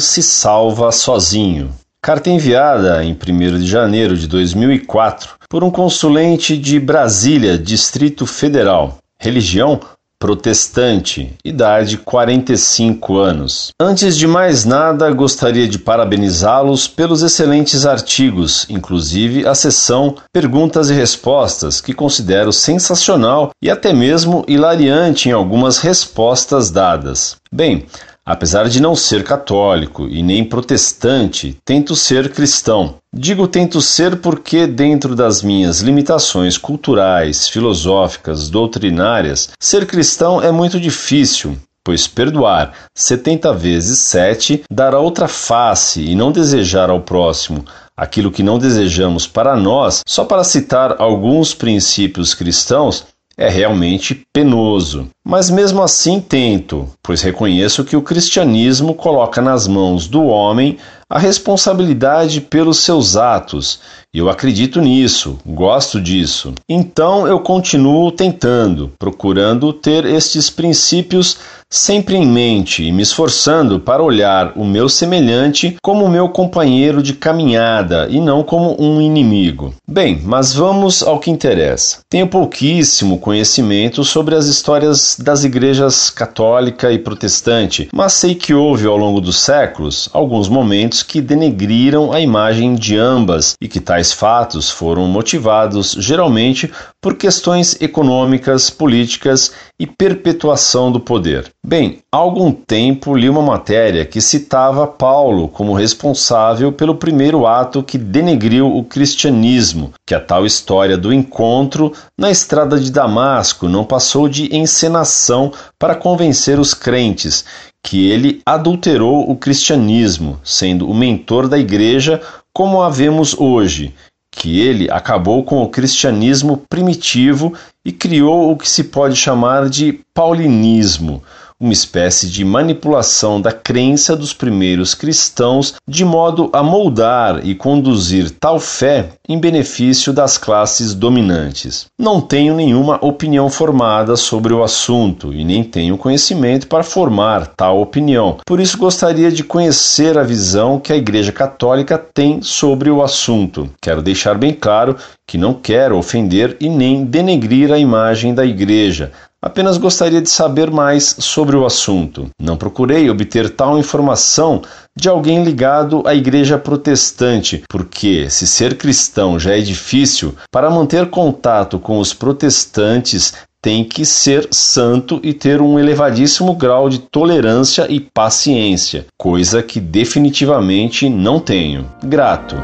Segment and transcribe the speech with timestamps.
[0.00, 1.70] se salva sozinho.
[2.00, 8.98] Carta enviada em 1 de janeiro de 2004 por um consulente de Brasília, Distrito Federal.
[9.18, 9.78] Religião
[10.18, 13.72] protestante, idade 45 anos.
[13.78, 20.94] Antes de mais nada, gostaria de parabenizá-los pelos excelentes artigos, inclusive a sessão Perguntas e
[20.94, 27.36] Respostas, que considero sensacional e até mesmo hilariante em algumas respostas dadas.
[27.52, 27.86] Bem,
[28.24, 32.94] Apesar de não ser católico e nem protestante, tento ser cristão.
[33.12, 40.78] Digo tento ser porque, dentro das minhas limitações culturais, filosóficas, doutrinárias, ser cristão é muito
[40.78, 47.64] difícil, pois perdoar setenta vezes sete dará outra face e não desejar ao próximo
[47.96, 53.04] aquilo que não desejamos para nós, só para citar alguns princípios cristãos,
[53.36, 55.08] é realmente penoso.
[55.24, 60.78] Mas mesmo assim tento, pois reconheço que o cristianismo coloca nas mãos do homem
[61.12, 63.80] a responsabilidade pelos seus atos.
[64.14, 66.54] Eu acredito nisso, gosto disso.
[66.66, 71.36] Então eu continuo tentando, procurando ter estes princípios
[71.68, 77.14] sempre em mente e me esforçando para olhar o meu semelhante como meu companheiro de
[77.14, 79.74] caminhada e não como um inimigo.
[79.88, 82.00] Bem, mas vamos ao que interessa.
[82.10, 88.86] Tenho pouquíssimo conhecimento sobre as histórias das igrejas católica e protestante, mas sei que houve
[88.86, 94.12] ao longo dos séculos alguns momentos que denegriram a imagem de ambas e que tais
[94.12, 96.70] fatos foram motivados geralmente
[97.02, 101.50] por questões econômicas, políticas e perpetuação do poder.
[101.66, 107.82] Bem, há algum tempo li uma matéria que citava Paulo como responsável pelo primeiro ato
[107.82, 113.84] que denegriu o cristianismo, que a tal história do encontro na estrada de Damasco não
[113.84, 117.44] passou de encenação para convencer os crentes
[117.84, 122.22] que ele adulterou o cristianismo, sendo o mentor da igreja
[122.54, 123.92] como a vemos hoje,
[124.34, 127.52] que ele acabou com o cristianismo primitivo
[127.84, 131.22] e criou o que se pode chamar de paulinismo,
[131.62, 138.30] uma espécie de manipulação da crença dos primeiros cristãos de modo a moldar e conduzir
[138.32, 141.86] tal fé em benefício das classes dominantes.
[141.96, 147.80] Não tenho nenhuma opinião formada sobre o assunto e nem tenho conhecimento para formar tal
[147.80, 148.38] opinião.
[148.44, 153.70] Por isso gostaria de conhecer a visão que a Igreja Católica tem sobre o assunto.
[153.80, 154.96] Quero deixar bem claro
[155.28, 159.12] que não quero ofender e nem denegrir a imagem da Igreja,
[159.44, 162.30] Apenas gostaria de saber mais sobre o assunto.
[162.40, 164.62] Não procurei obter tal informação
[164.96, 171.10] de alguém ligado à Igreja Protestante, porque, se ser cristão já é difícil, para manter
[171.10, 177.86] contato com os protestantes tem que ser santo e ter um elevadíssimo grau de tolerância
[177.90, 181.88] e paciência, coisa que definitivamente não tenho.
[182.04, 182.54] Grato.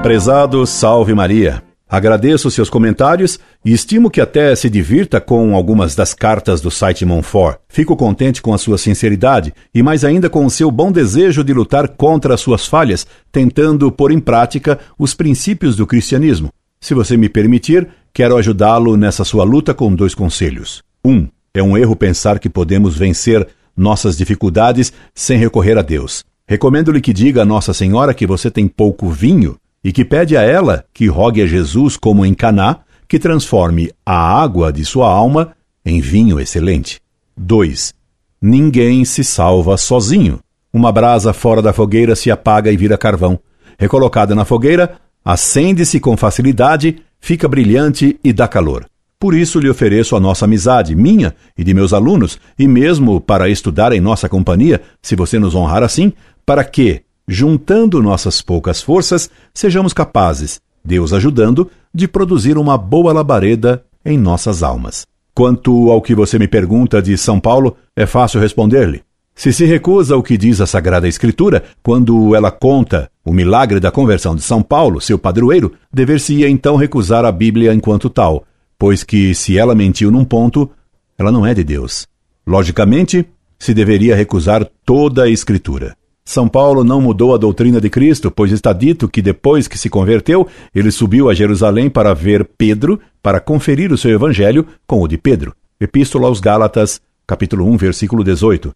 [0.00, 1.73] Prezado Salve Maria.
[1.94, 7.04] Agradeço seus comentários e estimo que até se divirta com algumas das cartas do site
[7.04, 7.60] Monfort.
[7.68, 11.54] Fico contente com a sua sinceridade e mais ainda com o seu bom desejo de
[11.54, 16.48] lutar contra as suas falhas, tentando pôr em prática os princípios do cristianismo.
[16.80, 20.82] Se você me permitir, quero ajudá-lo nessa sua luta com dois conselhos.
[21.04, 23.46] Um, é um erro pensar que podemos vencer
[23.76, 26.24] nossas dificuldades sem recorrer a Deus.
[26.44, 29.54] Recomendo-lhe que diga a Nossa Senhora que você tem pouco vinho
[29.84, 34.16] e que pede a ela que rogue a Jesus, como em Caná, que transforme a
[34.16, 35.52] água de sua alma
[35.84, 37.00] em vinho excelente.
[37.36, 37.92] 2.
[38.40, 40.40] Ninguém se salva sozinho.
[40.72, 43.38] Uma brasa fora da fogueira se apaga e vira carvão.
[43.78, 48.86] Recolocada na fogueira, acende-se com facilidade, fica brilhante e dá calor.
[49.18, 53.48] Por isso lhe ofereço a nossa amizade, minha e de meus alunos, e mesmo para
[53.48, 56.12] estudar em nossa companhia, se você nos honrar assim,
[56.44, 63.84] para que, juntando nossas poucas forças, sejamos capazes, Deus ajudando, de produzir uma boa labareda
[64.04, 65.06] em nossas almas.
[65.34, 69.02] Quanto ao que você me pergunta de São Paulo, é fácil responder-lhe.
[69.34, 73.90] Se se recusa o que diz a Sagrada Escritura, quando ela conta o milagre da
[73.90, 78.44] conversão de São Paulo, seu padroeiro, dever-se-ia então recusar a Bíblia enquanto tal,
[78.78, 80.70] pois que se ela mentiu num ponto,
[81.18, 82.06] ela não é de Deus.
[82.46, 83.26] Logicamente,
[83.58, 85.96] se deveria recusar toda a Escritura.
[86.26, 89.90] São Paulo não mudou a doutrina de Cristo, pois está dito que depois que se
[89.90, 95.06] converteu, ele subiu a Jerusalém para ver Pedro, para conferir o seu evangelho com o
[95.06, 95.54] de Pedro.
[95.78, 98.74] Epístola aos Gálatas, capítulo 1, versículo 18.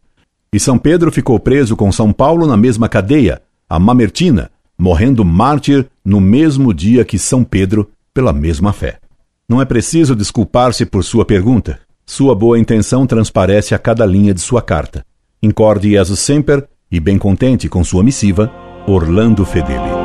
[0.53, 5.87] E São Pedro ficou preso com São Paulo na mesma cadeia, a Mamertina, morrendo mártir
[6.05, 8.99] no mesmo dia que São Pedro, pela mesma fé.
[9.49, 11.81] Não é preciso desculpar-se por sua pergunta.
[12.05, 15.05] Sua boa intenção transparece a cada linha de sua carta.
[15.43, 18.53] Incorde Jesus Semper e bem contente com sua missiva,
[18.87, 19.98] Orlando Fedeli.